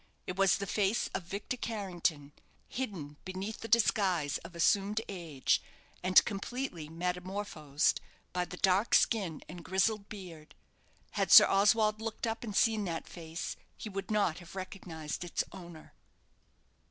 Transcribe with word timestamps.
It 0.25 0.35
was 0.35 0.57
the 0.57 0.65
face 0.65 1.09
of 1.13 1.25
Victor 1.25 1.57
Carrington, 1.57 2.31
hidden 2.67 3.17
beneath 3.23 3.59
the 3.59 3.67
disguise 3.67 4.39
of 4.39 4.55
assumed 4.55 4.99
age, 5.07 5.61
and 6.01 6.25
completely 6.25 6.89
metamorphosed 6.89 8.01
by 8.33 8.45
the 8.45 8.57
dark 8.57 8.95
skin 8.95 9.43
and 9.47 9.63
grizzled 9.63 10.09
beard. 10.09 10.55
Had 11.11 11.31
Sir 11.31 11.45
Oswald 11.45 12.01
looked 12.01 12.25
up 12.25 12.43
and 12.43 12.55
seen 12.55 12.83
that 12.85 13.07
face, 13.07 13.55
he 13.77 13.89
would 13.89 14.09
not 14.09 14.39
have 14.39 14.55
recognized 14.55 15.23
its 15.23 15.43
owner. 15.51 15.93